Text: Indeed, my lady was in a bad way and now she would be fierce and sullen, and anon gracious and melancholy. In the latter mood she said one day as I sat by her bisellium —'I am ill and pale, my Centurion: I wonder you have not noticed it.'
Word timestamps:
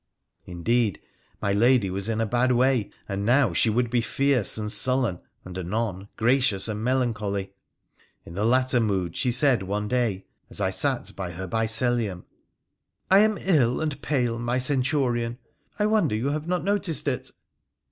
Indeed, 0.47 0.99
my 1.43 1.53
lady 1.53 1.91
was 1.91 2.09
in 2.09 2.19
a 2.21 2.25
bad 2.25 2.51
way 2.53 2.89
and 3.07 3.23
now 3.23 3.53
she 3.53 3.69
would 3.69 3.91
be 3.91 4.01
fierce 4.01 4.57
and 4.57 4.71
sullen, 4.71 5.19
and 5.45 5.55
anon 5.59 6.07
gracious 6.17 6.67
and 6.67 6.83
melancholy. 6.83 7.53
In 8.25 8.33
the 8.33 8.43
latter 8.43 8.79
mood 8.79 9.15
she 9.15 9.31
said 9.31 9.61
one 9.61 9.87
day 9.87 10.25
as 10.49 10.59
I 10.59 10.71
sat 10.71 11.15
by 11.15 11.33
her 11.33 11.47
bisellium 11.47 12.23
—'I 13.11 13.19
am 13.19 13.37
ill 13.39 13.79
and 13.79 14.01
pale, 14.01 14.39
my 14.39 14.57
Centurion: 14.57 15.37
I 15.77 15.85
wonder 15.85 16.15
you 16.15 16.29
have 16.31 16.47
not 16.47 16.63
noticed 16.63 17.07
it.' 17.07 17.29